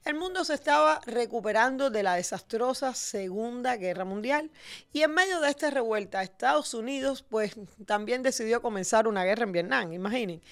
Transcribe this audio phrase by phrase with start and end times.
[0.04, 4.50] El mundo se estaba recuperando de la desastrosa Segunda Guerra Mundial
[4.92, 7.52] y en medio de esta revuelta Estados Unidos pues
[7.86, 10.42] también decidió comenzar una guerra en Vietnam, imaginen.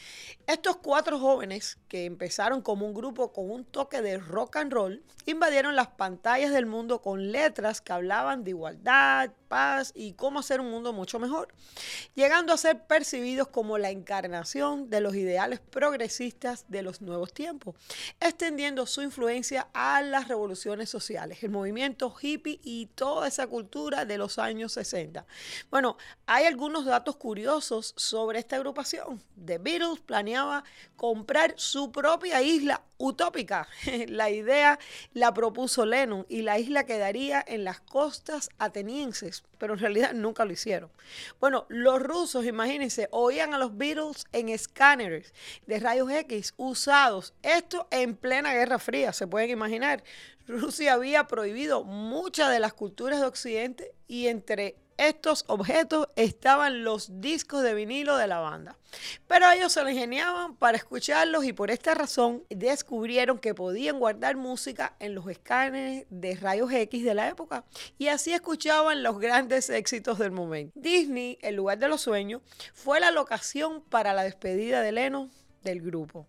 [0.46, 5.02] Estos cuatro jóvenes que empezaron como un grupo con un toque de rock and roll
[5.26, 10.60] invadieron las pantallas del mundo con letras que hablaban de igualdad, paz y cómo hacer
[10.60, 11.48] un mundo mucho mejor,
[12.14, 17.74] llegando a ser percibidos como la encarnación de los ideales progresistas de los nuevos tiempos,
[18.20, 24.18] extendiendo su influencia a las revoluciones sociales, el movimiento hippie y toda esa cultura de
[24.18, 25.26] los años 60.
[25.70, 29.22] Bueno, hay algunos datos curiosos sobre esta agrupación.
[29.44, 30.64] The Beatles planeaba
[30.96, 33.68] comprar su propia isla utópica.
[34.08, 34.78] La idea
[35.14, 40.44] la propuso Lennon y la isla quedaría en las costas atenienses, pero en realidad nunca
[40.44, 40.90] lo hicieron.
[41.40, 45.32] Bueno, los rusos, imagínense, oían a los Beatles en escáneres
[45.66, 50.02] de rayos X usados, esto en plena Guerra Fría, se pueden imaginar.
[50.46, 57.20] Rusia había prohibido muchas de las culturas de Occidente y entre estos objetos estaban los
[57.20, 58.76] discos de vinilo de la banda.
[59.28, 64.36] Pero ellos se lo ingeniaban para escucharlos y por esta razón descubrieron que podían guardar
[64.36, 67.64] música en los escáneres de rayos X de la época
[67.96, 70.72] y así escuchaban los grandes éxitos del momento.
[70.74, 72.42] Disney, el lugar de los sueños,
[72.74, 75.30] fue la locación para la despedida de Lennon
[75.62, 76.26] del grupo.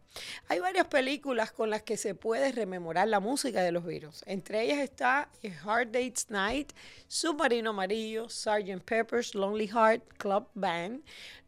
[0.47, 4.23] Hay varias películas con las que se puede rememorar la música de los virus.
[4.25, 5.29] Entre ellas está
[5.65, 6.73] Hard Dates Night,
[7.07, 8.83] Submarino Amarillo, Sgt.
[8.83, 11.03] Pepper's Lonely Heart Club Band,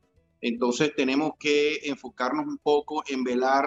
[0.42, 3.66] entonces tenemos que enfocarnos un poco en velar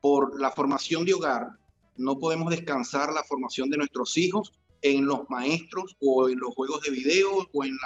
[0.00, 1.50] por la formación de hogar,
[1.98, 4.52] no podemos descansar la formación de nuestros hijos
[4.82, 7.76] en los maestros o en los juegos de video o en,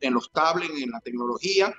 [0.00, 1.74] en, los tablets, en la tecnología,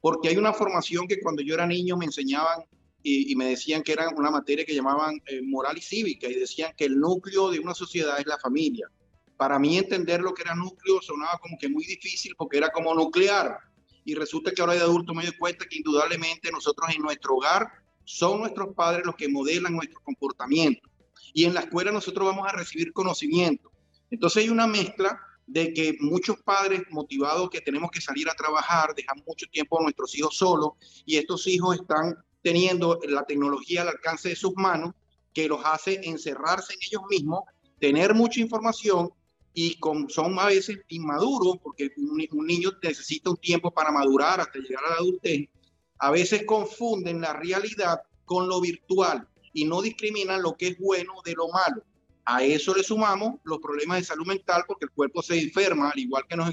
[0.00, 2.64] porque hay una formación que cuando yo era niño me enseñaban
[3.02, 6.72] y, me decían que era una materia que llamaban eh, moral y cívica y decían
[6.76, 8.90] que el núcleo de una sociedad es la familia.
[9.36, 12.94] Para mí entender lo que era núcleo sonaba como que muy difícil porque era como
[12.94, 13.58] nuclear.
[14.04, 17.68] Y resulta que ahora de adulto me doy cuenta que indudablemente nosotros en nuestro hogar
[18.06, 20.88] son nuestros padres los que modelan nuestro comportamiento.
[21.34, 23.70] Y en la escuela nosotros vamos a recibir conocimiento.
[24.10, 28.94] Entonces hay una mezcla de que muchos padres motivados que tenemos que salir a trabajar,
[28.94, 30.70] dejan mucho tiempo a nuestros hijos solos
[31.04, 34.94] y estos hijos están teniendo la tecnología al alcance de sus manos
[35.32, 37.40] que los hace encerrarse en ellos mismos,
[37.78, 39.10] tener mucha información
[39.52, 44.40] y con, son a veces inmaduros porque un, un niño necesita un tiempo para madurar
[44.40, 45.48] hasta llegar a la adultez
[45.98, 51.14] a veces confunden la realidad con lo virtual y no discriminan lo que es bueno
[51.24, 51.82] de lo malo.
[52.24, 55.98] A eso le sumamos los problemas de salud mental porque el cuerpo se enferma, al
[55.98, 56.50] igual que nos,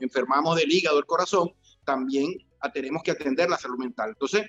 [0.00, 1.52] enfermamos del hígado, del corazón,
[1.84, 2.34] también
[2.72, 4.10] tenemos que atender la salud mental.
[4.10, 4.46] Entonces,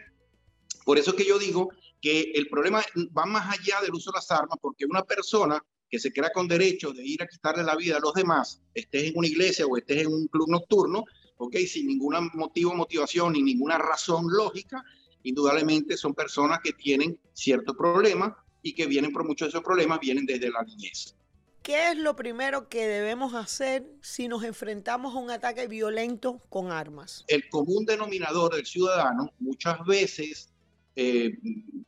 [0.86, 1.70] por eso es que yo digo
[2.02, 2.82] que el problema
[3.18, 6.48] va más allá del uso de las armas, porque una persona que se crea con
[6.48, 9.78] derecho de ir a quitarle la vida a los demás, estés en una iglesia o
[9.78, 11.04] estés en un club nocturno,
[11.38, 14.84] ok, sin ningún motivo, motivación ni ninguna razón lógica,
[15.24, 20.00] indudablemente son personas que tienen ciertos problemas y que vienen por muchos de esos problemas,
[20.00, 21.16] vienen desde la niñez.
[21.62, 26.72] ¿Qué es lo primero que debemos hacer si nos enfrentamos a un ataque violento con
[26.72, 27.26] armas?
[27.28, 30.54] El común denominador del ciudadano muchas veces
[30.96, 31.40] eh,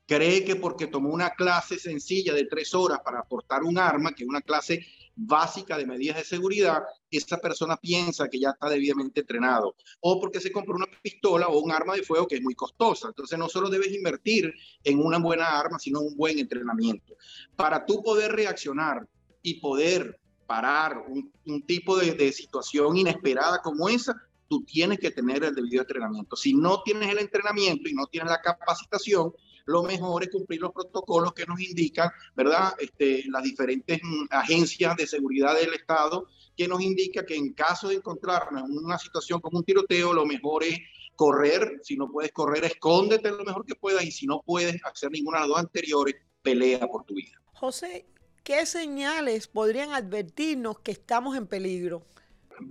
[0.08, 4.24] cree que porque tomó una clase sencilla de tres horas para aportar un arma, que
[4.24, 4.84] es una clase
[5.18, 9.75] básica de medidas de seguridad, esa persona piensa que ya está debidamente entrenado.
[10.00, 13.08] O porque se compró una pistola o un arma de fuego que es muy costosa.
[13.08, 14.54] Entonces no solo debes invertir
[14.84, 17.16] en una buena arma, sino un buen entrenamiento.
[17.56, 19.08] Para tú poder reaccionar
[19.42, 24.16] y poder parar un, tipo de, de situación inesperada como esa,
[24.48, 26.36] tú tienes que tener el debido entrenamiento.
[26.36, 29.34] Si no tienes el entrenamiento y no tienes la capacitación,
[29.68, 32.74] lo mejor es cumplir los protocolos que nos indican, ¿verdad?
[32.80, 36.25] Este, las diferentes mm, agencias de seguridad del Estado,
[36.56, 40.25] que nos indica que en caso de encontrarnos en una situación como un tiroteo, lo
[40.25, 40.80] mejor es
[41.16, 41.81] correr.
[41.84, 45.40] Si no puedes correr, escóndete lo mejor que puedas y si no puedes hacer ninguna
[45.40, 47.38] de las dos anteriores, pelea por tu vida.
[47.54, 48.06] José,
[48.44, 52.06] ¿qué señales podrían advertirnos que estamos en peligro?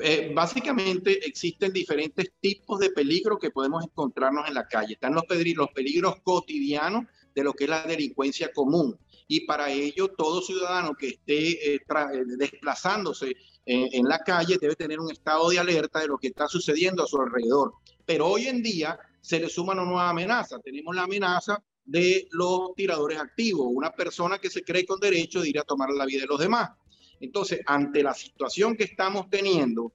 [0.00, 4.94] Eh, básicamente existen diferentes tipos de peligros que podemos encontrarnos en la calle.
[4.94, 7.04] Están los, los peligros cotidianos
[7.34, 8.98] de lo que es la delincuencia común.
[9.28, 13.36] Y para ello, todo ciudadano que esté eh, eh, desplazándose
[13.68, 17.06] en la calle debe tener un estado de alerta de lo que está sucediendo a
[17.08, 17.72] su alrededor.
[18.04, 20.60] Pero hoy en día se le suma una nueva amenaza.
[20.60, 25.48] Tenemos la amenaza de los tiradores activos, una persona que se cree con derecho de
[25.48, 26.70] ir a tomar la vida de los demás.
[27.20, 29.92] Entonces, ante la situación que estamos teniendo,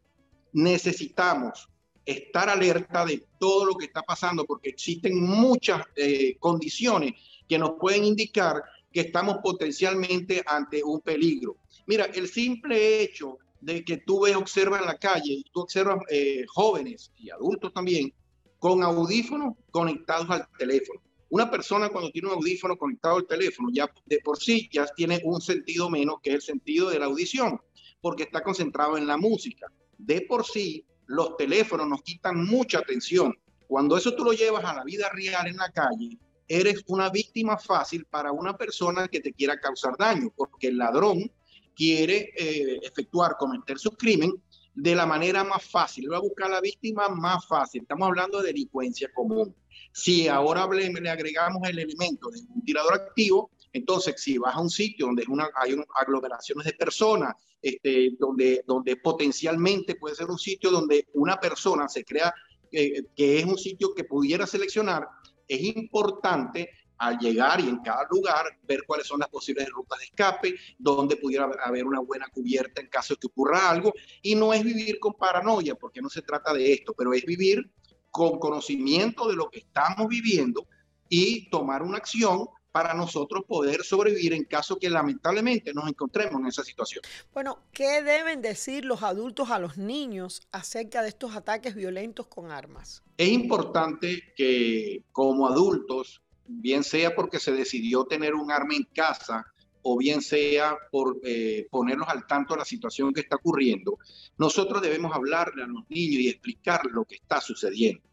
[0.53, 1.69] necesitamos
[2.05, 7.13] estar alerta de todo lo que está pasando porque existen muchas eh, condiciones
[7.47, 11.57] que nos pueden indicar que estamos potencialmente ante un peligro.
[11.87, 15.99] Mira, el simple hecho de que tú ves, observas en la calle y tú observas
[16.09, 18.13] eh, jóvenes y adultos también
[18.59, 21.01] con audífonos conectados al teléfono.
[21.31, 25.21] Una persona cuando tiene un audífono conectado al teléfono, ya de por sí ya tiene
[25.23, 27.57] un sentido menos que el sentido de la audición,
[28.01, 29.67] porque está concentrado en la música.
[29.97, 33.33] De por sí, los teléfonos nos quitan mucha atención.
[33.65, 36.17] Cuando eso tú lo llevas a la vida real en la calle,
[36.49, 41.31] eres una víctima fácil para una persona que te quiera causar daño, porque el ladrón
[41.73, 44.33] quiere eh, efectuar, cometer su crimen
[44.73, 47.83] de la manera más fácil, va a buscar la víctima más fácil.
[47.83, 49.55] Estamos hablando de delincuencia común.
[49.91, 54.69] Si ahora le agregamos el elemento de un tirador activo, entonces si vas a un
[54.69, 60.71] sitio donde una, hay aglomeraciones de personas, este, donde, donde potencialmente puede ser un sitio
[60.71, 62.33] donde una persona se crea
[62.71, 65.07] eh, que es un sitio que pudiera seleccionar,
[65.47, 66.69] es importante
[67.01, 71.17] al llegar y en cada lugar ver cuáles son las posibles rutas de escape, dónde
[71.17, 73.91] pudiera haber una buena cubierta en caso de que ocurra algo.
[74.21, 77.71] Y no es vivir con paranoia, porque no se trata de esto, pero es vivir
[78.11, 80.67] con conocimiento de lo que estamos viviendo
[81.09, 86.47] y tomar una acción para nosotros poder sobrevivir en caso que lamentablemente nos encontremos en
[86.47, 87.03] esa situación.
[87.33, 92.51] Bueno, ¿qué deben decir los adultos a los niños acerca de estos ataques violentos con
[92.51, 93.03] armas?
[93.17, 99.50] Es importante que como adultos bien sea porque se decidió tener un arma en casa
[99.83, 103.97] o bien sea por eh, ponernos al tanto de la situación que está ocurriendo,
[104.37, 108.10] nosotros debemos hablarle a los niños y explicar lo que está sucediendo.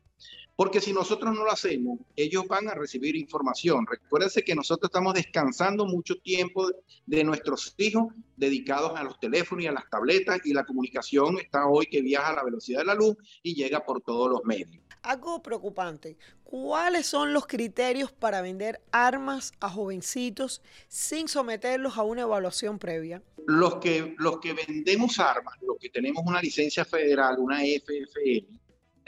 [0.59, 3.87] Porque si nosotros no lo hacemos, ellos van a recibir información.
[3.87, 6.69] Recuérdense que nosotros estamos descansando mucho tiempo
[7.07, 11.69] de nuestros hijos dedicados a los teléfonos y a las tabletas y la comunicación está
[11.69, 14.83] hoy que viaja a la velocidad de la luz y llega por todos los medios.
[15.03, 22.23] Algo preocupante, ¿cuáles son los criterios para vender armas a jovencitos sin someterlos a una
[22.23, 23.23] evaluación previa?
[23.47, 28.59] Los que, los que vendemos armas, los que tenemos una licencia federal, una FFL,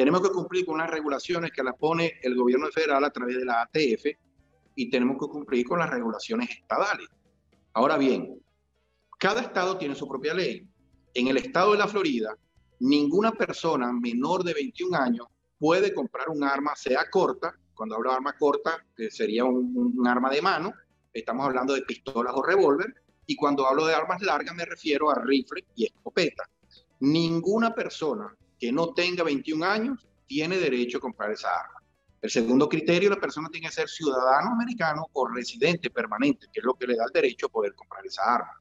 [0.00, 3.44] tenemos que cumplir con las regulaciones que las pone el gobierno federal a través de
[3.44, 4.06] la ATF
[4.74, 7.06] y tenemos que cumplir con las regulaciones estadales.
[7.74, 8.40] Ahora bien,
[9.18, 10.66] cada estado tiene su propia ley.
[11.12, 12.34] En el estado de la Florida,
[12.78, 15.26] ninguna persona menor de 21 años
[15.58, 20.08] puede comprar un arma, sea corta, cuando hablo de arma corta, que sería un, un
[20.08, 20.72] arma de mano,
[21.12, 22.94] estamos hablando de pistolas o revólver,
[23.26, 26.48] y cuando hablo de armas largas me refiero a rifle y escopeta.
[27.00, 31.82] Ninguna persona que no tenga 21 años tiene derecho a comprar esa arma.
[32.20, 36.64] El segundo criterio, la persona tiene que ser ciudadano americano o residente permanente, que es
[36.64, 38.60] lo que le da el derecho a poder comprar esa arma.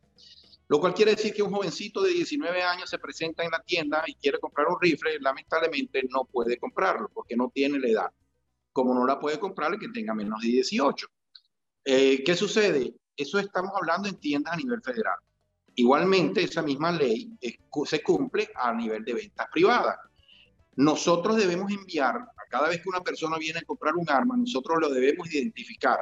[0.69, 4.03] Lo cual quiere decir que un jovencito de 19 años se presenta en la tienda
[4.07, 8.11] y quiere comprar un rifle, lamentablemente no puede comprarlo porque no tiene la edad.
[8.71, 11.07] Como no la puede comprar el que tenga menos de 18.
[11.85, 12.93] Eh, ¿Qué sucede?
[13.17, 15.17] Eso estamos hablando en tiendas a nivel federal.
[15.79, 17.31] Igualmente, esa misma ley
[17.85, 19.97] se cumple a nivel de ventas privadas.
[20.75, 24.77] Nosotros debemos enviar, a cada vez que una persona viene a comprar un arma, nosotros
[24.81, 25.99] lo debemos identificar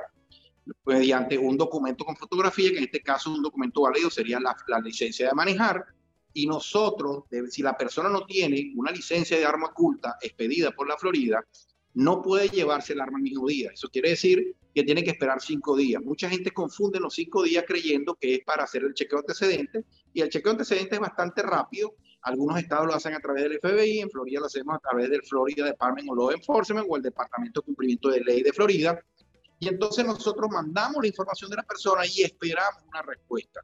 [0.84, 4.80] mediante un documento con fotografía, que en este caso un documento válido sería la, la
[4.80, 5.86] licencia de manejar,
[6.34, 10.98] y nosotros, si la persona no tiene una licencia de arma oculta expedida por la
[10.98, 11.46] Florida,
[11.98, 13.72] no puede llevarse el arma el mismo día.
[13.74, 16.02] Eso quiere decir que tiene que esperar cinco días.
[16.04, 20.22] Mucha gente confunde los cinco días creyendo que es para hacer el chequeo antecedente y
[20.22, 21.96] el chequeo antecedente es bastante rápido
[22.28, 25.24] algunos estados lo hacen a través del FBI, en Florida lo hacemos a través del
[25.24, 29.00] Florida Department of Law Enforcement o el Departamento de Cumplimiento de Ley de Florida.
[29.60, 33.62] Y entonces nosotros mandamos la información de la persona y esperamos una respuesta.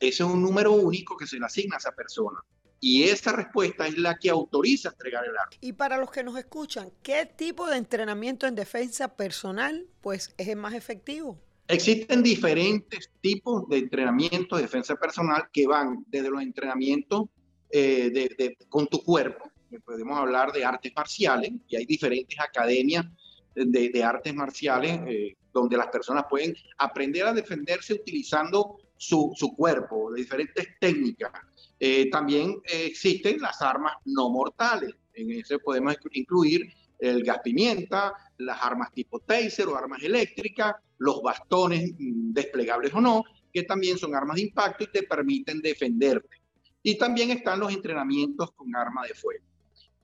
[0.00, 2.40] Ese es un número único que se le asigna a esa persona.
[2.80, 5.56] Y esa respuesta es la que autoriza entregar el arma.
[5.60, 10.48] Y para los que nos escuchan, ¿qué tipo de entrenamiento en defensa personal pues es
[10.48, 11.38] el más efectivo?
[11.66, 17.24] Existen diferentes tipos de entrenamiento de defensa personal que van desde los entrenamientos
[17.70, 19.50] eh, de, con tu cuerpo.
[19.84, 23.06] Podemos hablar de artes marciales y hay diferentes academias
[23.54, 29.54] de, de artes marciales eh, donde las personas pueden aprender a defenderse utilizando su, su
[29.56, 31.32] cuerpo, de diferentes técnicas.
[31.78, 34.94] Eh, también existen las armas no mortales.
[35.14, 41.22] En eso podemos incluir el gas pimienta, las armas tipo taser o armas eléctricas, los
[41.22, 46.42] bastones mm, desplegables o no, que también son armas de impacto y te permiten defenderte.
[46.82, 49.44] Y también están los entrenamientos con arma de fuego.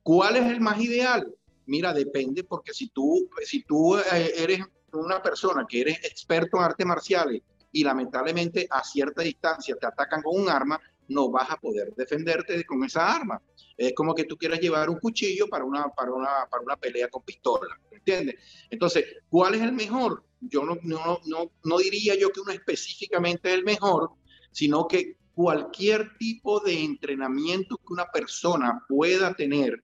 [0.02, 1.26] ¿Cuál es el más ideal?
[1.66, 4.60] Mira, depende porque si tú, si tú eh, eres
[4.92, 10.22] una persona que eres experto en artes marciales y lamentablemente a cierta distancia te atacan
[10.22, 13.42] con un arma, no vas a poder defenderte con esa arma.
[13.76, 17.08] Es como que tú quieras llevar un cuchillo para una, para una, para una pelea
[17.08, 18.36] con pistola, ¿entiendes?
[18.70, 20.24] Entonces, ¿cuál es el mejor?
[20.40, 24.12] Yo no, no, no, no diría yo que uno específicamente es el mejor,
[24.52, 29.82] sino que cualquier tipo de entrenamiento que una persona pueda tener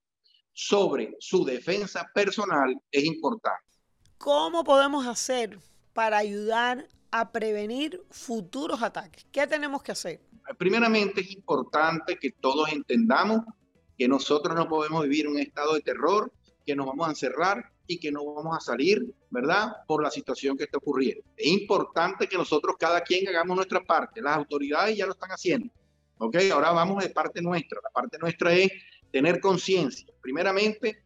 [0.52, 3.66] sobre su defensa personal es importante.
[4.18, 5.58] ¿Cómo podemos hacer
[5.92, 9.26] para ayudar a prevenir futuros ataques?
[9.30, 10.20] ¿Qué tenemos que hacer?
[10.58, 13.42] Primeramente es importante que todos entendamos
[13.96, 16.32] que nosotros no podemos vivir un estado de terror,
[16.64, 19.72] que nos vamos a encerrar y que no vamos a salir, ¿verdad?
[19.86, 21.24] Por la situación que está ocurriendo.
[21.36, 24.20] Es importante que nosotros cada quien hagamos nuestra parte.
[24.20, 25.72] Las autoridades ya lo están haciendo.
[26.18, 26.36] ¿Ok?
[26.52, 27.78] Ahora vamos de parte nuestra.
[27.82, 28.70] La parte nuestra es
[29.12, 30.06] tener conciencia.
[30.20, 31.04] Primeramente,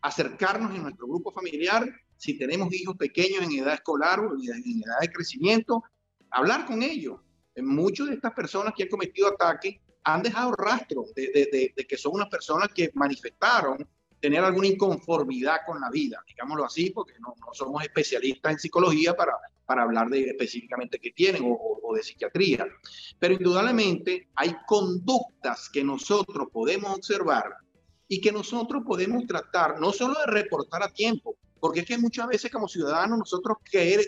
[0.00, 1.88] acercarnos en nuestro grupo familiar.
[2.16, 5.84] Si tenemos hijos pequeños en edad escolar o en edad de crecimiento,
[6.30, 7.20] hablar con ellos.
[7.62, 11.96] Muchas de estas personas que han cometido ataques han dejado rastro de, de, de que
[11.96, 13.86] son unas personas que manifestaron
[14.20, 19.14] tener alguna inconformidad con la vida, digámoslo así, porque no, no somos especialistas en psicología
[19.14, 19.34] para,
[19.64, 22.66] para hablar de específicamente qué tienen o, o, de psiquiatría.
[23.18, 27.54] Pero indudablemente hay conductas que nosotros podemos observar
[28.08, 32.26] y que nosotros podemos tratar, no solo de reportar a tiempo, porque es que muchas
[32.28, 33.58] veces como ciudadanos nosotros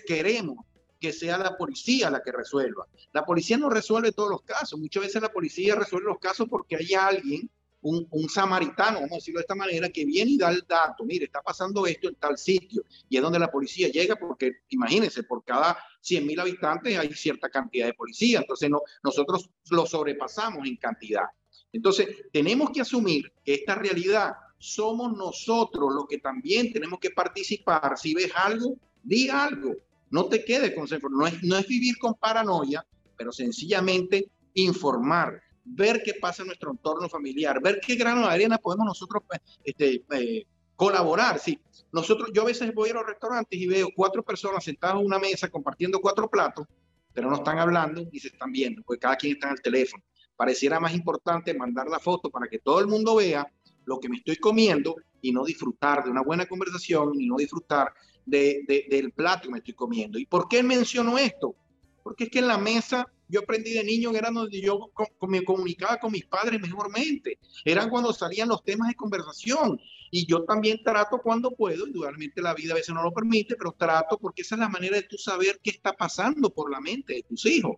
[0.07, 0.65] queremos
[1.01, 2.87] que sea la policía la que resuelva.
[3.13, 6.77] La policía no resuelve todos los casos, muchas veces la policía resuelve los casos porque
[6.77, 7.51] hay alguien
[7.83, 11.03] un, un, samaritano, vamos a decirlo de esta manera, que viene y da el dato,
[11.05, 15.23] mire, está pasando esto en tal sitio, y es donde la policía llega, porque imagínense,
[15.23, 20.67] por cada 100 mil habitantes hay cierta cantidad de policía, entonces no, nosotros lo sobrepasamos
[20.67, 21.25] en cantidad.
[21.73, 27.97] Entonces, tenemos que asumir que esta realidad somos nosotros los que también tenemos que participar.
[27.97, 29.77] Si ves algo, di algo,
[30.11, 32.85] no te quedes con no es, no es vivir con paranoia,
[33.17, 38.59] pero sencillamente informar ver qué pasa en nuestro entorno familiar, ver qué grano de arena
[38.59, 41.39] podemos nosotros pues, este, eh, colaborar.
[41.39, 41.59] Sí,
[41.93, 45.19] nosotros, yo a veces voy a los restaurantes y veo cuatro personas sentadas en una
[45.19, 46.67] mesa compartiendo cuatro platos,
[47.13, 50.03] pero no están hablando ni se están viendo, porque cada quien está en el teléfono.
[50.37, 53.47] Pareciera más importante mandar la foto para que todo el mundo vea
[53.85, 57.93] lo que me estoy comiendo y no disfrutar de una buena conversación y no disfrutar
[58.27, 60.19] de, de, del plato que me estoy comiendo.
[60.19, 61.55] ¿Y por qué menciono esto?
[62.03, 64.91] Porque es que en la mesa yo aprendí de niño, era donde yo
[65.29, 67.39] me comunicaba con mis padres mejormente.
[67.65, 69.81] Eran cuando salían los temas de conversación.
[70.11, 73.73] Y yo también trato cuando puedo, indudablemente la vida a veces no lo permite, pero
[73.73, 77.15] trato porque esa es la manera de tú saber qué está pasando por la mente
[77.15, 77.77] de tus hijos.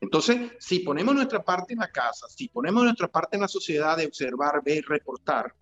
[0.00, 3.96] Entonces, si ponemos nuestra parte en la casa, si ponemos nuestra parte en la sociedad
[3.96, 5.54] de observar, ver, reportar,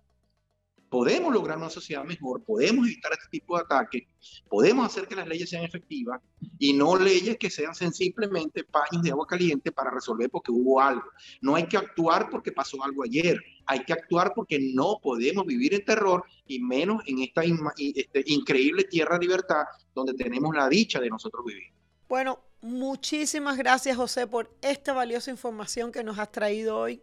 [0.89, 4.03] podemos lograr una sociedad mejor, podemos evitar este tipo de ataques,
[4.49, 6.21] podemos hacer que las leyes sean efectivas
[6.59, 11.03] y no leyes que sean simplemente paños de agua caliente para resolver porque hubo algo.
[11.41, 15.73] No hay que actuar porque pasó algo ayer, hay que actuar porque no podemos vivir
[15.73, 19.63] en terror y menos en esta este, increíble tierra de libertad
[19.93, 21.71] donde tenemos la dicha de nosotros vivir.
[22.07, 27.01] Bueno, muchísimas gracias José por esta valiosa información que nos has traído hoy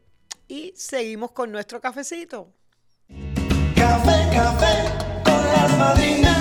[0.48, 2.52] y seguimos con nuestro cafecito.
[3.84, 4.74] Café, café
[5.24, 6.33] con las madrinas,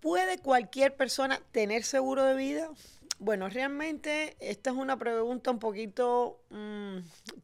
[0.01, 2.71] ¿puede cualquier persona tener seguro de vida?
[3.19, 6.99] Bueno, realmente esta es una pregunta un poquito mm,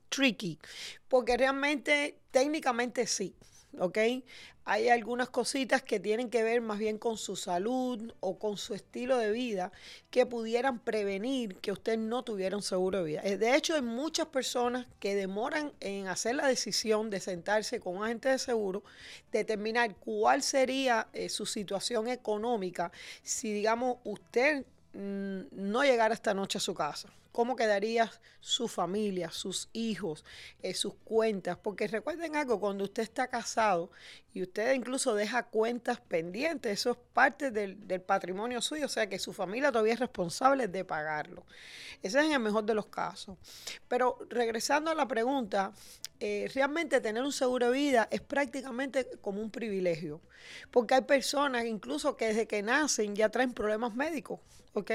[0.09, 0.59] tricky,
[1.09, 3.35] porque realmente técnicamente sí.
[3.78, 3.99] ¿ok?
[4.66, 8.73] Hay algunas cositas que tienen que ver más bien con su salud o con su
[8.73, 9.73] estilo de vida
[10.11, 13.21] que pudieran prevenir que usted no tuviera un seguro de vida.
[13.25, 17.97] Eh, de hecho, hay muchas personas que demoran en hacer la decisión de sentarse con
[17.97, 18.85] un agente de seguro,
[19.33, 22.90] determinar cuál sería eh, su situación económica
[23.23, 27.08] si, digamos, usted no llegar esta noche a su casa?
[27.35, 30.25] ¿Cómo quedaría su familia, sus hijos,
[30.62, 31.59] eh, sus cuentas?
[31.61, 33.91] Porque recuerden algo, cuando usted está casado
[34.33, 39.19] y usted incluso deja cuentas pendientes, eso es parte del, patrimonio suyo, o sea que
[39.19, 41.45] su familia todavía es responsable de pagarlo.
[42.05, 43.37] Ese es en el mejor de los casos.
[43.88, 45.73] Pero regresando a la pregunta,
[46.21, 50.20] eh, realmente tener un seguro de vida es prácticamente como un privilegio,
[50.70, 54.38] porque hay personas incluso que desde que nacen ya traen problemas médicos.
[54.75, 54.90] ¿ok?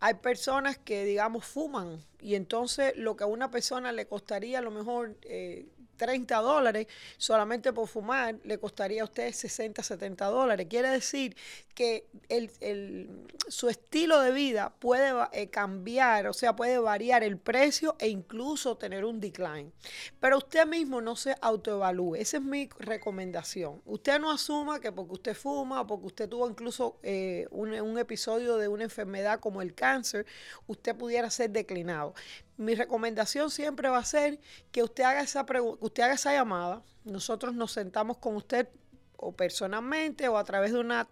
[0.00, 1.75] Hay personas que, digamos, fuman
[2.20, 6.86] y entonces lo que a una persona le costaría a lo mejor eh, 30 dólares
[7.16, 10.66] solamente por fumar, le costaría a usted 60, 70 dólares.
[10.68, 11.36] Quiere decir
[11.74, 13.08] que el,
[13.48, 18.76] su estilo de vida puede eh, cambiar, o sea, puede variar el precio e incluso
[18.76, 19.72] tener un decline.
[20.20, 22.16] Pero usted mismo no se autoevalúe.
[22.16, 23.82] Esa es mi recomendación.
[23.84, 27.98] Usted no asuma que porque usted fuma o porque usted tuvo incluso eh, un, un
[27.98, 30.26] episodio de una enfermedad como el cáncer,
[30.66, 32.14] usted pudiera ser declinado
[32.56, 34.38] mi recomendación siempre va a ser
[34.72, 35.44] que usted haga esa
[35.80, 36.82] usted haga esa llamada.
[37.04, 38.68] Nosotros nos sentamos con usted
[39.16, 41.08] o personalmente o a través de una,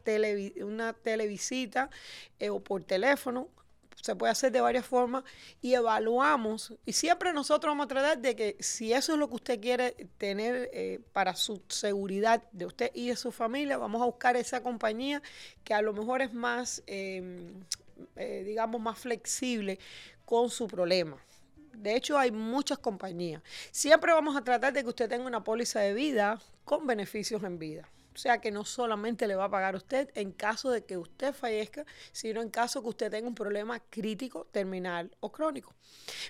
[0.62, 1.90] una televisita
[2.38, 3.48] eh, o por teléfono.
[4.00, 5.24] Se puede hacer de varias formas
[5.62, 6.74] y evaluamos.
[6.84, 9.92] Y siempre nosotros vamos a tratar de que si eso es lo que usted quiere
[10.18, 14.62] tener eh, para su seguridad de usted y de su familia, vamos a buscar esa
[14.62, 15.22] compañía
[15.62, 17.64] que a lo mejor es más, em,
[18.16, 19.78] eh, digamos, más flexible
[20.26, 21.16] con su problema.
[21.76, 23.42] De hecho, hay muchas compañías.
[23.70, 27.58] Siempre vamos a tratar de que usted tenga una póliza de vida con beneficios en
[27.58, 27.88] vida.
[28.14, 31.34] O sea que no solamente le va a pagar usted en caso de que usted
[31.34, 35.74] fallezca, sino en caso que usted tenga un problema crítico, terminal o crónico.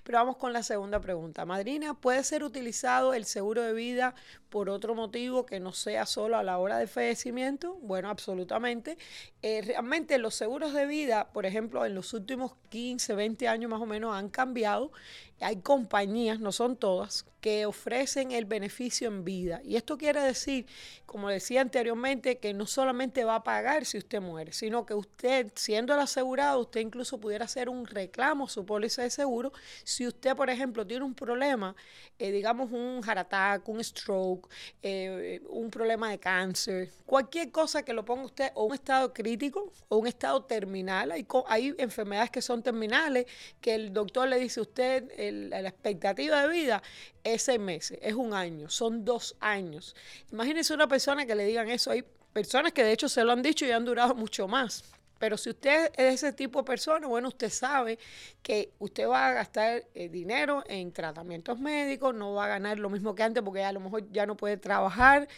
[0.03, 1.45] Pero vamos con la segunda pregunta.
[1.45, 4.15] Madrina, ¿puede ser utilizado el seguro de vida
[4.49, 7.75] por otro motivo que no sea solo a la hora de fallecimiento?
[7.83, 8.97] Bueno, absolutamente.
[9.43, 13.83] Eh, realmente los seguros de vida, por ejemplo, en los últimos 15, 20 años más
[13.83, 14.91] o menos han cambiado
[15.41, 19.61] hay compañías, no son todas, que ofrecen el beneficio en vida.
[19.63, 20.65] Y esto quiere decir,
[21.05, 25.53] como decía anteriormente, que no solamente va a pagar si usted muere, sino que usted,
[25.55, 29.53] siendo el asegurado, usted incluso pudiera hacer un reclamo a su póliza de seguro
[29.85, 31.77] si usted, por ejemplo, tiene un problema,
[32.19, 34.49] eh, digamos un heart attack, un stroke,
[34.81, 39.71] eh, un problema de cáncer, cualquier cosa que lo ponga usted o un estado crítico
[39.89, 41.13] o un estado terminal.
[41.13, 43.27] Hay, hay enfermedades que son terminales
[43.61, 46.83] que el doctor le dice a usted, la expectativa de vida
[47.23, 49.95] es seis meses, es un año, son dos años.
[50.33, 51.91] Imagínense una persona que le digan eso.
[51.91, 54.85] Hay personas que de hecho se lo han dicho y han durado mucho más.
[55.19, 57.99] Pero si usted es ese tipo de persona, bueno, usted sabe
[58.43, 62.91] que usted va a gastar eh, dinero en tratamientos médicos, no va a ganar lo
[62.91, 65.29] mismo que antes porque a lo mejor ya no puede trabajar.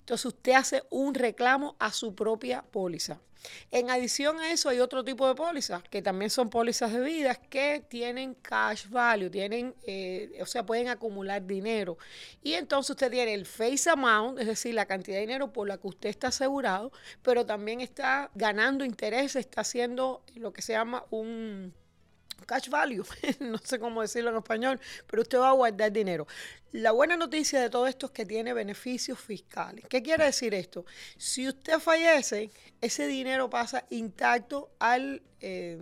[0.00, 3.20] Entonces usted hace un reclamo a su propia póliza.
[3.70, 7.34] En adición a eso hay otro tipo de pólizas que también son pólizas de vida
[7.34, 11.98] que tienen cash value, tienen, eh, o sea, pueden acumular dinero.
[12.42, 15.78] Y entonces usted tiene el face amount, es decir, la cantidad de dinero por la
[15.78, 21.04] que usted está asegurado, pero también está ganando interés, está haciendo lo que se llama
[21.10, 21.74] un
[22.44, 23.04] cash value,
[23.40, 26.26] no sé cómo decirlo en español, pero usted va a guardar dinero.
[26.72, 29.84] La buena noticia de todo esto es que tiene beneficios fiscales.
[29.88, 30.84] ¿Qué quiere decir esto?
[31.16, 35.22] Si usted fallece, ese dinero pasa intacto al...
[35.40, 35.78] Eh,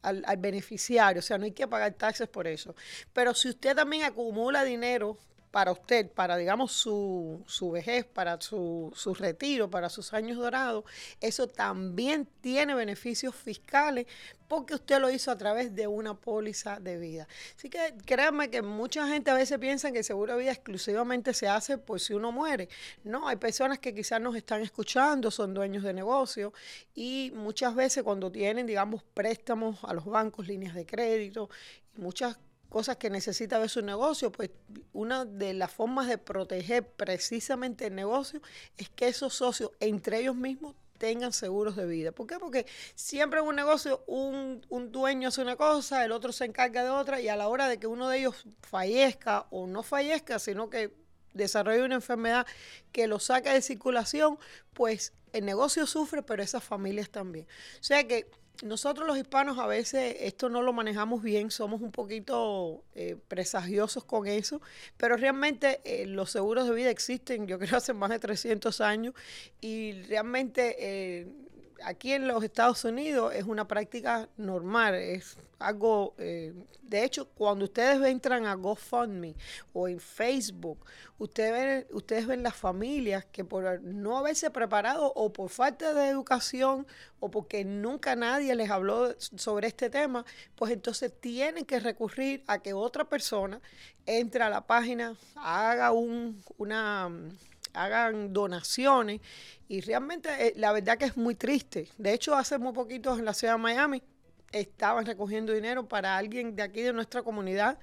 [0.00, 2.76] al, al, beneficiario, o sea, no hay que pagar taxes por eso.
[3.12, 5.18] Pero si usted también acumula dinero
[5.50, 10.84] para usted, para digamos su, su vejez, para su, su, retiro, para sus años dorados,
[11.20, 14.06] eso también tiene beneficios fiscales
[14.46, 17.28] porque usted lo hizo a través de una póliza de vida.
[17.56, 21.34] Así que créanme que mucha gente a veces piensa que el seguro de vida exclusivamente
[21.34, 22.68] se hace por si uno muere.
[23.04, 26.52] No, hay personas que quizás nos están escuchando, son dueños de negocio
[26.94, 31.50] y muchas veces cuando tienen, digamos, préstamos a los bancos, líneas de crédito,
[31.96, 34.50] muchas cosas que necesita ver su negocio, pues
[34.92, 38.40] una de las formas de proteger precisamente el negocio
[38.76, 42.12] es que esos socios entre ellos mismos tengan seguros de vida.
[42.12, 42.38] ¿Por qué?
[42.38, 46.82] Porque siempre en un negocio un, un, dueño hace una cosa, el otro se encarga
[46.82, 50.38] de otra y a la hora de que uno de ellos fallezca o no fallezca,
[50.38, 50.92] sino que
[51.34, 52.46] desarrolle una enfermedad
[52.92, 54.38] que lo saca de circulación,
[54.74, 57.46] pues el negocio sufre, pero esas familias también.
[57.80, 58.30] O sea que
[58.62, 64.04] nosotros los hispanos a veces esto no lo manejamos bien, somos un poquito eh, presagiosos
[64.04, 64.60] con eso,
[64.96, 69.14] pero realmente eh, los seguros de vida existen, yo creo, hace más de 300 años
[69.60, 71.28] y realmente eh,
[71.84, 77.64] aquí en los Estados Unidos es una práctica normal, es algo, eh, de hecho, cuando
[77.64, 79.34] ustedes entran a GoFundMe
[79.72, 80.78] o en Facebook,
[81.18, 86.08] ustedes ven, ustedes ven las familias que por no haberse preparado o por falta de
[86.08, 86.86] educación
[87.18, 92.60] o porque nunca nadie les habló sobre este tema, pues entonces tienen que recurrir a
[92.60, 93.60] que otra persona
[94.06, 97.10] entre a la página, haga un, una
[97.84, 99.20] hagan donaciones
[99.68, 101.88] y realmente eh, la verdad que es muy triste.
[101.98, 104.02] De hecho, hace muy poquito en la ciudad de Miami
[104.52, 107.78] estaban recogiendo dinero para alguien de aquí de nuestra comunidad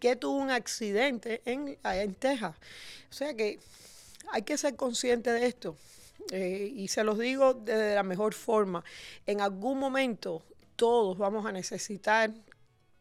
[0.00, 2.56] que tuvo un accidente en, en Texas.
[3.10, 3.58] O sea que
[4.32, 5.76] hay que ser consciente de esto.
[6.32, 8.84] Eh, y se los digo de la mejor forma.
[9.26, 10.42] En algún momento
[10.74, 12.32] todos vamos a necesitar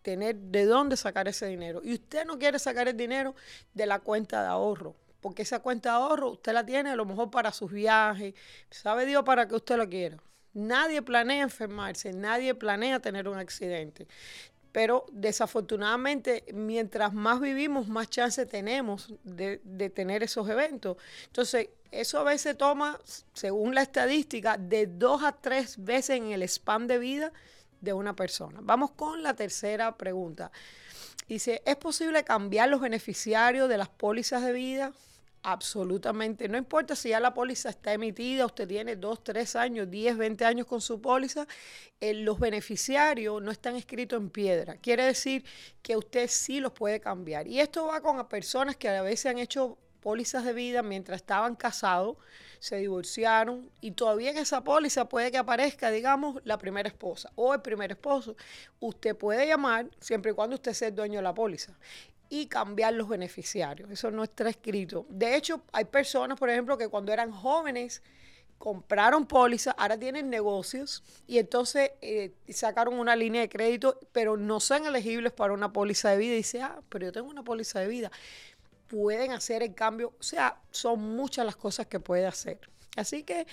[0.03, 1.81] tener de dónde sacar ese dinero.
[1.83, 3.35] Y usted no quiere sacar el dinero
[3.73, 4.95] de la cuenta de ahorro
[5.25, 8.35] porque esa cuenta de ahorro usted la tiene a lo mejor para sus viajes,
[8.69, 10.17] sabe Dios para que usted lo quiera.
[10.53, 14.07] Nadie planea enfermarse, nadie planea tener un accidente.
[14.71, 20.97] Pero desafortunadamente, mientras más vivimos, más chance tenemos de, de tener esos eventos.
[21.25, 22.99] Entonces, eso a veces toma,
[23.33, 27.33] según la estadística, de dos a tres veces en el spam de vida
[27.81, 28.59] de una persona.
[28.61, 30.51] Vamos con la tercera pregunta.
[31.27, 34.93] Dice, ¿es posible cambiar los beneficiarios de las pólizas de vida?
[35.47, 36.49] Absolutamente.
[36.49, 40.43] No importa si ya la póliza está emitida, usted tiene 2, 3 años, 10, 20
[40.43, 41.45] años con su póliza,
[41.99, 44.77] eh, los beneficiarios no están escritos en piedra.
[44.77, 45.45] Quiere decir
[45.83, 47.47] que usted sí los puede cambiar.
[47.47, 51.55] Y esto va con personas que a veces han hecho pólizas de vida mientras estaban
[51.55, 52.17] casados,
[52.59, 57.53] se divorciaron y todavía en esa póliza puede que aparezca, digamos, la primera esposa o
[57.53, 58.35] el primer esposo.
[58.79, 61.77] Usted puede llamar siempre y cuando usted sea el dueño de la póliza
[62.29, 63.89] y cambiar los beneficiarios.
[63.91, 65.05] Eso no está escrito.
[65.09, 68.01] De hecho, hay personas, por ejemplo, que cuando eran jóvenes
[68.57, 74.59] compraron póliza, ahora tienen negocios y entonces eh, sacaron una línea de crédito, pero no
[74.59, 76.33] son elegibles para una póliza de vida.
[76.33, 78.11] Y dice, ah, pero yo tengo una póliza de vida.
[78.87, 80.13] Pueden hacer el cambio.
[80.19, 82.59] O sea, son muchas las cosas que puede hacer.
[82.95, 83.45] Así que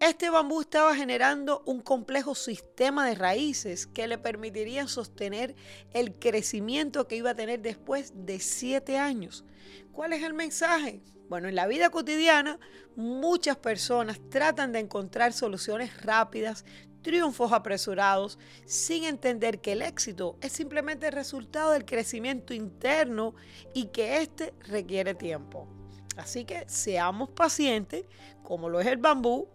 [0.00, 5.54] este bambú estaba generando un complejo sistema de raíces que le permitirían sostener
[5.92, 9.44] el crecimiento que iba a tener después de siete años.
[9.92, 11.02] ¿Cuál es el mensaje?
[11.28, 12.58] Bueno, en la vida cotidiana
[12.96, 16.64] muchas personas tratan de encontrar soluciones rápidas,
[17.02, 23.34] triunfos apresurados, sin entender que el éxito es simplemente el resultado del crecimiento interno
[23.74, 25.68] y que éste requiere tiempo.
[26.16, 28.04] Así que seamos pacientes,
[28.42, 29.48] como lo es el bambú,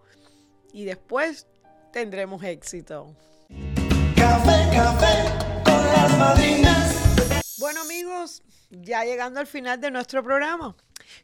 [0.74, 1.48] y después
[1.92, 3.16] tendremos éxito.
[4.16, 6.98] Café, café con las madrinas.
[7.60, 10.76] Bueno amigos, ya llegando al final de nuestro programa,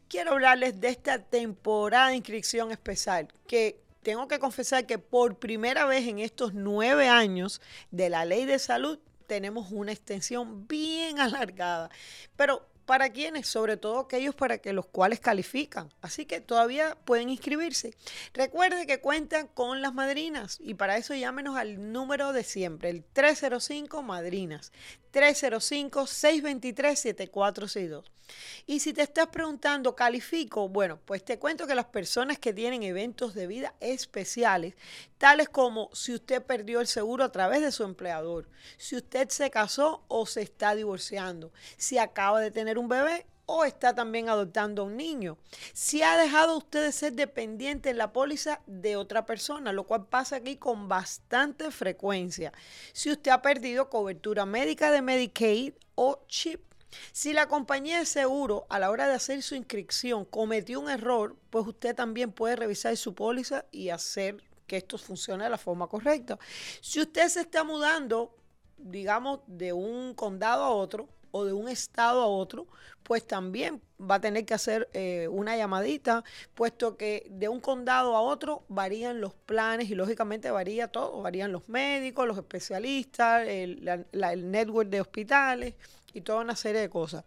[0.08, 5.86] quiero hablarles de esta temporada de inscripción especial que tengo que confesar que por primera
[5.86, 11.90] vez en estos nueve años de la ley de salud tenemos una extensión bien alargada.
[12.36, 13.48] Pero ¿Para quiénes?
[13.48, 15.88] Sobre todo aquellos para que los cuales califican.
[16.02, 17.94] Así que todavía pueden inscribirse.
[18.34, 23.04] Recuerde que cuentan con las madrinas y para eso llámenos al número de siempre, el
[23.04, 24.72] 305 Madrinas.
[25.12, 28.04] 305-623-7462.
[28.66, 30.68] Y si te estás preguntando, ¿califico?
[30.68, 34.74] Bueno, pues te cuento que las personas que tienen eventos de vida especiales,
[35.24, 39.50] tales como si usted perdió el seguro a través de su empleador, si usted se
[39.50, 44.82] casó o se está divorciando, si acaba de tener un bebé o está también adoptando
[44.82, 45.38] a un niño.
[45.72, 50.04] Si ha dejado usted de ser dependiente en la póliza de otra persona, lo cual
[50.04, 52.52] pasa aquí con bastante frecuencia.
[52.92, 56.60] Si usted ha perdido cobertura médica de Medicaid o CHIP.
[57.12, 61.34] Si la compañía de seguro a la hora de hacer su inscripción cometió un error,
[61.48, 65.86] pues usted también puede revisar su póliza y hacer que esto funcione de la forma
[65.86, 66.38] correcta.
[66.80, 68.34] Si usted se está mudando,
[68.76, 72.68] digamos, de un condado a otro, o de un estado a otro,
[73.02, 76.22] pues también va a tener que hacer eh, una llamadita,
[76.54, 81.50] puesto que de un condado a otro varían los planes y lógicamente varía todo, varían
[81.50, 85.74] los médicos, los especialistas, el, el network de hospitales
[86.12, 87.24] y toda una serie de cosas.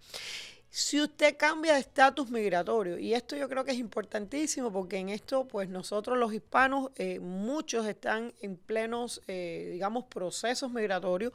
[0.80, 5.10] Si usted cambia de estatus migratorio, y esto yo creo que es importantísimo porque en
[5.10, 11.34] esto, pues nosotros los hispanos, eh, muchos están en plenos, eh, digamos, procesos migratorios,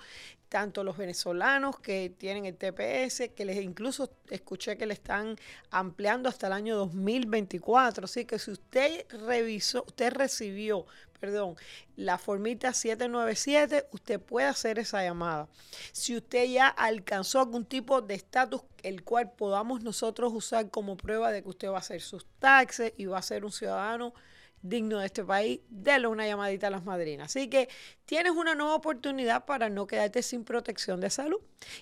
[0.48, 5.34] tanto los venezolanos que tienen el TPS, que les incluso escuché que le están
[5.72, 8.04] ampliando hasta el año 2024.
[8.04, 10.86] Así que si usted revisó, usted recibió
[11.22, 11.54] perdón,
[11.94, 15.48] la formita 797, usted puede hacer esa llamada.
[15.92, 21.30] Si usted ya alcanzó algún tipo de estatus el cual podamos nosotros usar como prueba
[21.30, 24.12] de que usted va a hacer sus taxes y va a ser un ciudadano
[24.62, 27.26] digno de este país, déle una llamadita a las madrinas.
[27.26, 27.68] Así que
[28.04, 31.38] tienes una nueva oportunidad para no quedarte sin protección de salud.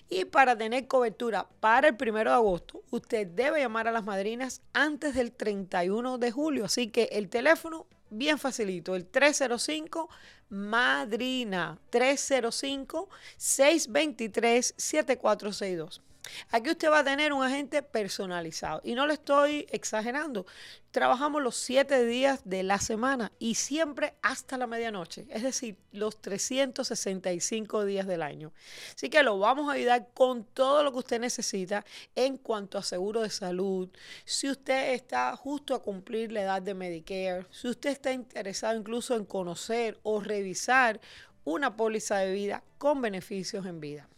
[0.07, 4.61] Y para tener cobertura para el primero de agosto, usted debe llamar a las madrinas
[4.73, 6.65] antes del 31 de julio.
[6.65, 10.07] Así que el teléfono bien facilito, el 305
[10.49, 16.01] Madrina, 305 623 7462.
[16.51, 18.81] Aquí usted va a tener un agente personalizado.
[18.83, 20.45] Y no le estoy exagerando.
[20.91, 25.25] Trabajamos los siete días de la semana y siempre hasta la medianoche.
[25.29, 28.51] Es decir, los 365 días del año.
[28.93, 32.83] Así que lo vamos a ayudar con todo lo que usted necesita en cuanto a
[32.83, 33.89] seguro de salud.
[34.25, 37.45] Si usted está justo a cumplir la edad de Medicare.
[37.51, 40.99] Si usted está interesado incluso en conocer o revisar
[41.43, 44.10] una póliza de vida con beneficios en vida.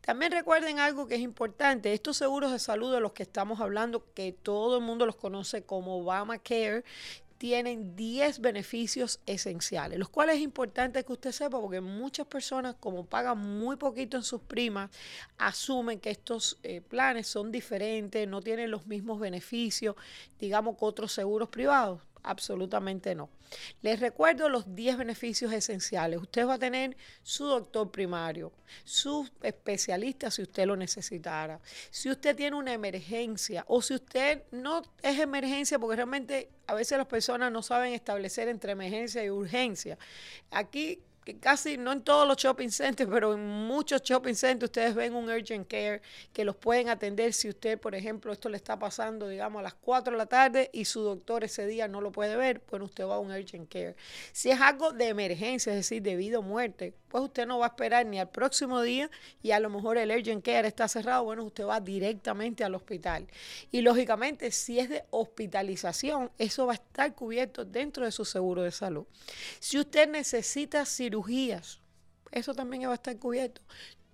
[0.00, 4.04] También recuerden algo que es importante, estos seguros de salud de los que estamos hablando,
[4.14, 6.84] que todo el mundo los conoce como Obamacare,
[7.38, 13.06] tienen 10 beneficios esenciales, los cuales es importante que usted sepa porque muchas personas como
[13.06, 14.90] pagan muy poquito en sus primas,
[15.38, 19.94] asumen que estos eh, planes son diferentes, no tienen los mismos beneficios,
[20.40, 22.00] digamos, que otros seguros privados.
[22.22, 23.30] Absolutamente no.
[23.82, 26.20] Les recuerdo los 10 beneficios esenciales.
[26.20, 28.52] Usted va a tener su doctor primario,
[28.84, 31.60] su especialista si usted lo necesitara.
[31.90, 36.98] Si usted tiene una emergencia o si usted no es emergencia, porque realmente a veces
[36.98, 39.98] las personas no saben establecer entre emergencia y urgencia.
[40.50, 44.94] Aquí que casi no en todos los shopping centers, pero en muchos shopping centers ustedes
[44.94, 46.00] ven un urgent care
[46.32, 49.74] que los pueden atender si usted, por ejemplo, esto le está pasando, digamos, a las
[49.74, 53.04] 4 de la tarde y su doctor ese día no lo puede ver, pues usted
[53.04, 53.94] va a un urgent care.
[54.32, 57.68] Si es algo de emergencia, es decir, debido a muerte, pues usted no va a
[57.68, 59.10] esperar ni al próximo día
[59.42, 63.26] y a lo mejor el urgent care está cerrado, bueno, usted va directamente al hospital.
[63.70, 68.62] Y lógicamente, si es de hospitalización, eso va a estar cubierto dentro de su seguro
[68.62, 69.04] de salud.
[69.60, 71.17] Si usted necesita cirugía,
[72.32, 73.60] eso también va a estar cubierto.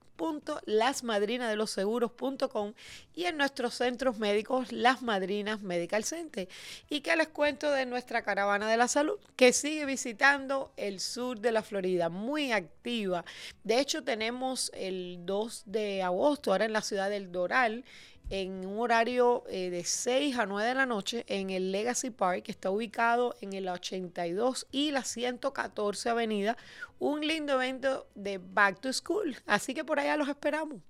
[1.67, 2.73] seguros.com
[3.13, 6.47] y en nuestros centros médicos Las Madrinas Medical Center.
[6.89, 11.39] Y que les cuento de nuestra caravana de la salud que sigue visitando el sur
[11.39, 13.25] de la Florida, muy activa.
[13.63, 17.83] De hecho, tenemos el 2 de agosto ahora en la ciudad del Doral
[18.29, 22.43] en un horario eh, de 6 a 9 de la noche en el Legacy Park,
[22.43, 26.57] que está ubicado en el 82 y la 114 Avenida.
[26.99, 29.37] Un lindo evento de Back to School.
[29.45, 30.81] Así que por allá los esperamos.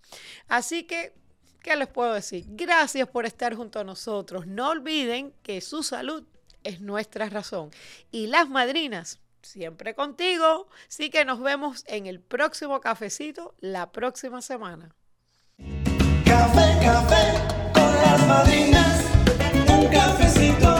[0.47, 1.13] Así que,
[1.61, 2.45] ¿qué les puedo decir?
[2.47, 4.47] Gracias por estar junto a nosotros.
[4.47, 6.23] No olviden que su salud
[6.63, 7.71] es nuestra razón.
[8.11, 10.67] Y las madrinas siempre contigo.
[10.87, 14.95] Así que nos vemos en el próximo cafecito la próxima semana.
[16.37, 17.23] Café, café
[17.73, 18.99] con las madrinas,
[19.69, 20.74] un cafecito.